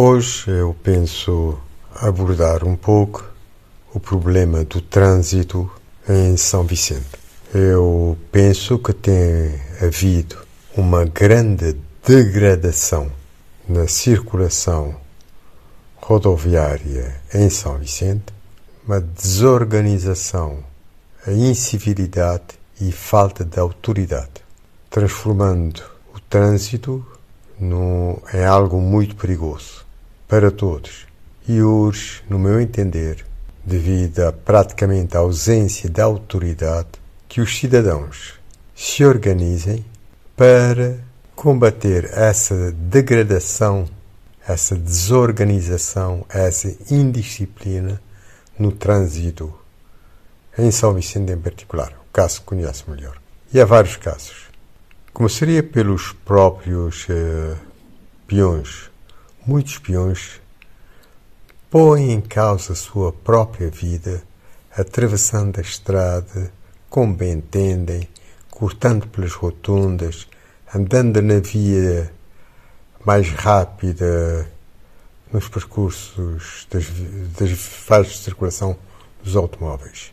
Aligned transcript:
Hoje 0.00 0.48
eu 0.52 0.76
penso 0.80 1.58
abordar 1.92 2.62
um 2.64 2.76
pouco 2.76 3.28
o 3.92 3.98
problema 3.98 4.64
do 4.64 4.80
trânsito 4.80 5.68
em 6.08 6.36
São 6.36 6.62
Vicente. 6.62 7.18
Eu 7.52 8.16
penso 8.30 8.78
que 8.78 8.92
tem 8.92 9.60
havido 9.82 10.38
uma 10.76 11.04
grande 11.04 11.76
degradação 12.06 13.10
na 13.68 13.88
circulação 13.88 14.94
rodoviária 15.96 17.20
em 17.34 17.50
São 17.50 17.76
Vicente, 17.76 18.32
uma 18.86 19.00
desorganização, 19.00 20.62
a 21.26 21.32
incivilidade 21.32 22.56
e 22.80 22.92
falta 22.92 23.44
de 23.44 23.58
autoridade, 23.58 24.44
transformando 24.88 25.82
o 26.14 26.20
trânsito 26.20 27.04
no, 27.58 28.22
em 28.32 28.44
algo 28.44 28.80
muito 28.80 29.16
perigoso 29.16 29.87
para 30.28 30.50
todos 30.50 31.06
e 31.48 31.62
urge, 31.62 32.22
no 32.28 32.38
meu 32.38 32.60
entender, 32.60 33.24
devido 33.64 34.20
à 34.20 34.32
praticamente 34.32 35.16
ausência 35.16 35.88
de 35.88 36.00
autoridade, 36.00 36.88
que 37.26 37.40
os 37.40 37.58
cidadãos 37.58 38.34
se 38.74 39.04
organizem 39.04 39.84
para 40.36 40.98
combater 41.34 42.10
essa 42.12 42.70
degradação, 42.72 43.88
essa 44.46 44.76
desorganização, 44.76 46.24
essa 46.28 46.76
indisciplina 46.90 48.00
no 48.58 48.70
trânsito 48.70 49.52
em 50.58 50.70
São 50.70 50.92
Vicente 50.92 51.32
em 51.32 51.38
particular, 51.38 51.92
o 52.08 52.12
caso 52.12 52.40
que 52.40 52.46
conhece 52.46 52.88
melhor. 52.88 53.16
E 53.52 53.60
há 53.60 53.64
vários 53.64 53.96
casos. 53.96 54.48
Começaria 55.14 55.62
pelos 55.62 56.12
próprios 56.12 57.06
uh, 57.08 57.56
peões 58.26 58.87
muitos 59.48 59.78
peões 59.78 60.42
põem 61.70 62.12
em 62.12 62.20
causa 62.20 62.74
a 62.74 62.76
sua 62.76 63.10
própria 63.10 63.70
vida, 63.70 64.22
atravessando 64.76 65.56
a 65.56 65.62
estrada 65.62 66.52
como 66.90 67.14
bem 67.14 67.32
entendem, 67.32 68.06
cortando 68.50 69.08
pelas 69.08 69.32
rotundas, 69.32 70.28
andando 70.74 71.22
na 71.22 71.40
via 71.40 72.12
mais 73.02 73.30
rápida 73.30 74.52
nos 75.32 75.48
percursos 75.48 76.66
das, 76.70 76.84
das 77.38 77.50
faixas 77.58 78.18
de 78.18 78.24
circulação 78.24 78.76
dos 79.24 79.34
automóveis. 79.34 80.12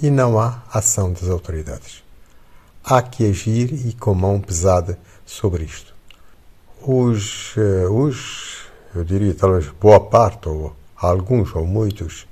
E 0.00 0.08
não 0.08 0.38
há 0.38 0.62
ação 0.72 1.12
das 1.12 1.28
autoridades. 1.28 2.04
Há 2.84 3.02
que 3.02 3.28
agir 3.28 3.72
e 3.88 3.92
com 3.92 4.14
mão 4.14 4.40
pesada 4.40 4.96
sobre 5.26 5.64
isto. 5.64 5.92
Os, 6.80 7.56
uh, 7.56 7.92
os 7.92 8.57
eu 8.98 9.04
diria 9.04 9.32
talvez 9.34 9.68
boa 9.80 10.00
parte, 10.00 10.48
ou 10.48 10.74
alguns 10.96 11.54
ou 11.54 11.66
muitos, 11.66 12.26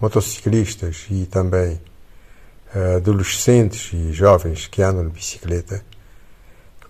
motociclistas 0.00 1.06
e 1.10 1.26
também 1.26 1.80
uh, 2.74 2.96
adolescentes 2.96 3.92
e 3.92 4.12
jovens 4.12 4.66
que 4.66 4.82
andam 4.82 5.06
de 5.06 5.14
bicicleta, 5.14 5.84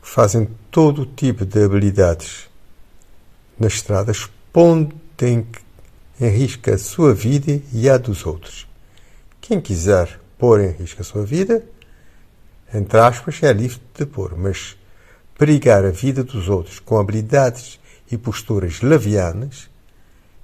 fazem 0.01 0.49
todo 0.71 1.05
tipo 1.05 1.45
de 1.45 1.63
habilidades 1.63 2.49
nas 3.59 3.75
estradas, 3.75 4.29
pondo 4.53 4.97
em 5.21 6.29
risco 6.29 6.71
a 6.71 6.79
sua 6.79 7.13
vida 7.13 7.61
e 7.73 7.91
a 7.91 7.99
dos 7.99 8.25
outros. 8.25 8.67
Quem 9.41 9.61
quiser 9.61 10.19
pôr 10.39 10.61
em 10.61 10.71
risco 10.71 11.03
a 11.03 11.05
sua 11.05 11.25
vida, 11.25 11.63
entre 12.73 12.99
aspas, 13.01 13.43
é 13.43 13.53
livre 13.53 13.81
de 13.95 14.07
pôr, 14.07 14.37
mas 14.39 14.77
perigar 15.37 15.85
a 15.85 15.91
vida 15.91 16.25
dos 16.25 16.49
outros 16.49 16.79
com 16.79 16.99
habilidades 16.99 17.79
e 18.11 18.17
posturas 18.17 18.81
levianas 18.81 19.69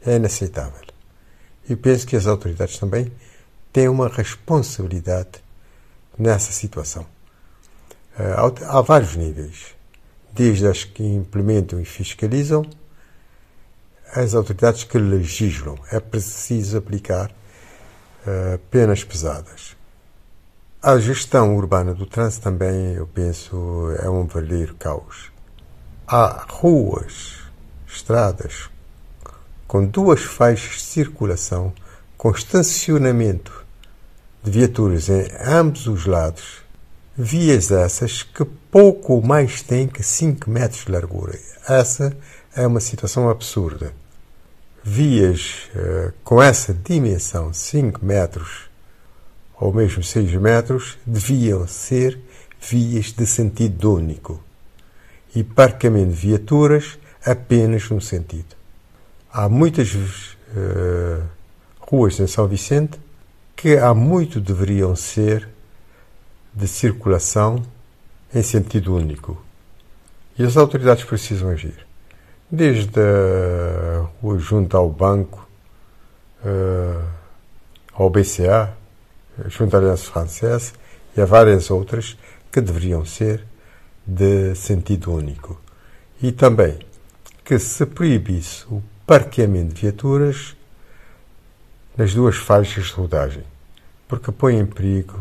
é 0.04 0.16
inaceitável. 0.16 0.82
E 1.68 1.74
penso 1.74 2.06
que 2.06 2.16
as 2.16 2.26
autoridades 2.26 2.78
também 2.78 3.10
têm 3.72 3.88
uma 3.88 4.08
responsabilidade 4.08 5.42
nessa 6.18 6.52
situação. 6.52 7.06
Eh, 8.18 8.34
há 8.68 8.80
vários 8.80 9.16
níveis, 9.16 9.74
desde 10.32 10.66
as 10.66 10.84
que 10.84 11.02
implementam 11.02 11.80
e 11.80 11.84
fiscalizam, 11.84 12.64
as 14.12 14.34
autoridades 14.34 14.84
que 14.84 14.98
legislam. 14.98 15.76
É 15.90 15.98
preciso 15.98 16.78
aplicar 16.78 17.30
uh, 17.30 18.58
penas 18.70 19.02
pesadas. 19.02 19.76
A 20.80 20.98
gestão 20.98 21.56
urbana 21.56 21.94
do 21.94 22.06
trânsito 22.06 22.44
também, 22.44 22.94
eu 22.94 23.06
penso, 23.08 23.90
é 23.98 24.08
um 24.08 24.24
verdadeiro 24.26 24.74
caos. 24.76 25.32
Há 26.06 26.46
ruas 26.48 27.43
estradas 27.94 28.68
com 29.66 29.84
duas 29.84 30.22
faixas 30.22 30.76
de 30.76 30.82
circulação 30.82 31.72
com 32.16 32.30
estacionamento 32.30 33.64
de 34.42 34.50
viaturas 34.50 35.08
em 35.08 35.26
ambos 35.44 35.86
os 35.86 36.06
lados, 36.06 36.62
vias 37.16 37.70
essas 37.70 38.22
que 38.22 38.44
pouco 38.70 39.20
mais 39.20 39.62
têm 39.62 39.86
que 39.86 40.02
5 40.02 40.50
metros 40.50 40.84
de 40.84 40.92
largura. 40.92 41.38
Essa 41.68 42.16
é 42.54 42.66
uma 42.66 42.80
situação 42.80 43.28
absurda. 43.28 43.92
Vias 44.82 45.68
uh, 45.74 46.12
com 46.22 46.42
essa 46.42 46.74
dimensão, 46.74 47.52
5 47.52 48.04
metros 48.04 48.70
ou 49.58 49.72
mesmo 49.72 50.02
6 50.02 50.34
metros, 50.34 50.98
deviam 51.06 51.66
ser 51.66 52.18
vias 52.60 53.12
de 53.12 53.26
sentido 53.26 53.94
único 53.94 54.42
e 55.34 55.42
parqueamento 55.42 56.10
de 56.10 56.16
viaturas 56.16 56.98
apenas 57.24 57.90
um 57.90 58.00
sentido. 58.00 58.54
Há 59.32 59.48
muitas 59.48 59.94
uh, 59.94 61.22
ruas 61.80 62.18
em 62.20 62.26
São 62.26 62.46
Vicente 62.46 63.00
que 63.56 63.76
há 63.76 63.94
muito 63.94 64.40
deveriam 64.40 64.94
ser 64.94 65.48
de 66.52 66.68
circulação 66.68 67.62
em 68.32 68.42
sentido 68.42 68.94
único. 68.94 69.42
E 70.38 70.44
as 70.44 70.56
autoridades 70.56 71.04
precisam 71.04 71.50
agir. 71.50 71.86
Desde 72.50 73.00
a 73.00 74.06
rua 74.20 74.38
junto 74.38 74.76
ao 74.76 74.88
banco, 74.90 75.48
uh, 76.44 77.04
ao 77.92 78.10
BCA, 78.10 78.76
junto 79.46 79.74
à 79.74 79.78
Aliança 79.78 80.10
Francesa, 80.10 80.72
e 81.16 81.20
a 81.20 81.24
várias 81.24 81.70
outras 81.70 82.16
que 82.52 82.60
deveriam 82.60 83.04
ser 83.04 83.44
de 84.06 84.54
sentido 84.54 85.12
único. 85.12 85.60
E 86.20 86.30
também 86.32 86.78
que 87.44 87.58
se 87.58 87.84
proibisse 87.84 88.64
o 88.70 88.82
parqueamento 89.06 89.74
de 89.74 89.82
viaturas 89.82 90.56
nas 91.96 92.14
duas 92.14 92.36
faixas 92.36 92.86
de 92.86 92.92
rodagem, 92.92 93.44
porque 94.08 94.32
põe 94.32 94.58
em 94.58 94.66
perigo 94.66 95.18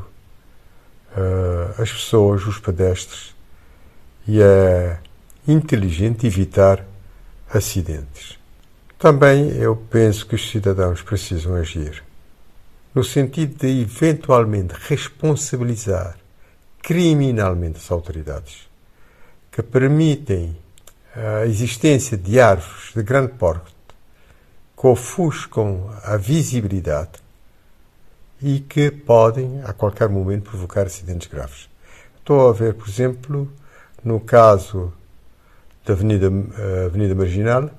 uh, 1.16 1.82
as 1.82 1.92
pessoas, 1.92 2.46
os 2.46 2.60
pedestres, 2.60 3.36
e 4.28 4.42
é 4.42 5.00
inteligente 5.48 6.26
evitar 6.26 6.86
acidentes. 7.54 8.40
Também 8.98 9.50
eu 9.58 9.76
penso 9.76 10.26
que 10.26 10.36
os 10.36 10.50
cidadãos 10.50 11.02
precisam 11.02 11.56
agir 11.56 12.04
no 12.96 13.04
sentido 13.04 13.58
de 13.58 13.82
eventualmente 13.82 14.76
responsabilizar 14.88 16.18
criminalmente 16.82 17.78
as 17.78 17.92
autoridades 17.92 18.70
que 19.52 19.62
permitem 19.62 20.56
a 21.16 21.46
existência 21.46 22.18
de 22.18 22.40
árvores 22.40 22.92
de 22.96 23.04
grande 23.04 23.34
porte 23.34 23.74
que 24.76 24.88
ofuscam 24.88 25.90
a 26.04 26.18
visibilidade 26.18 27.12
e 28.42 28.60
que 28.60 28.92
podem, 28.92 29.62
a 29.64 29.72
qualquer 29.72 30.10
momento, 30.10 30.50
provocar 30.50 30.86
acidentes 30.86 31.28
graves. 31.28 31.70
Estou 32.20 32.50
a 32.50 32.54
ver, 32.54 32.74
por 32.74 32.88
exemplo, 32.88 33.52
no 34.04 34.20
caso 34.20 34.94
da 35.86 35.94
Avenida, 35.94 36.28
eh, 36.28 36.86
Avenida 36.88 37.16
Marginal, 37.16 37.70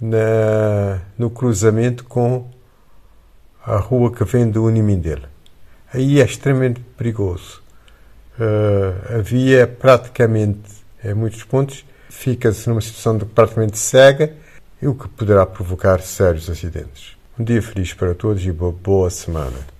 na, 0.00 1.00
no 1.16 1.30
cruzamento 1.30 2.04
com 2.04 2.50
a 3.64 3.76
rua 3.76 4.12
que 4.12 4.24
vem 4.24 4.50
do 4.50 4.64
Unimindel. 4.64 5.20
Aí 5.94 6.20
é 6.20 6.24
extremamente 6.24 6.80
perigoso. 6.96 7.62
Uh, 8.38 9.18
a 9.18 9.18
via 9.18 9.60
é 9.60 9.66
praticamente, 9.66 10.58
em 11.04 11.14
muitos 11.14 11.44
pontos, 11.44 11.84
fica-se 12.12 12.68
numa 12.68 12.80
situação 12.80 13.16
de 13.16 13.24
praticamente 13.24 13.78
cega, 13.78 14.34
o 14.86 14.94
que 14.94 15.08
poderá 15.08 15.46
provocar 15.46 16.00
sérios 16.00 16.48
acidentes. 16.48 17.16
Um 17.38 17.44
dia 17.44 17.62
feliz 17.62 17.94
para 17.94 18.14
todos 18.14 18.44
e 18.44 18.52
boa 18.52 19.10
semana. 19.10 19.71